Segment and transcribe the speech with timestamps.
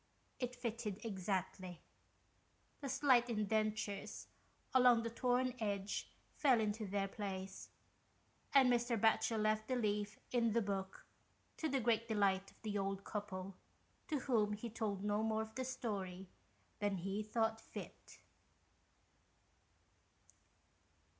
[0.39, 1.79] It fitted exactly.
[2.79, 4.29] The slight indentures
[4.73, 7.69] along the torn edge fell into their place,
[8.51, 8.99] and Mr.
[8.99, 11.05] Batchel left the leaf in the book,
[11.57, 13.55] to the great delight of the old couple,
[14.07, 16.27] to whom he told no more of the story
[16.79, 18.21] than he thought fit.